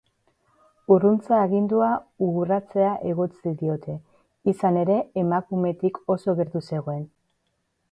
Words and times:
Urruntze 0.93 1.35
agindua 1.39 1.89
urratzea 2.27 2.95
egotzi 3.11 3.53
diote, 3.61 3.99
izan 4.55 4.81
ere, 4.87 4.99
emakumetik 5.25 6.03
oso 6.17 6.39
gertu 6.41 6.67
zegoen. 6.75 7.09